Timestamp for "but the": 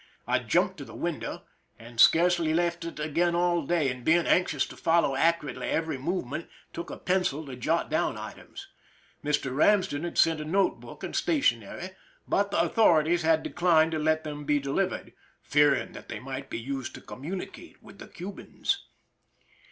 12.27-12.61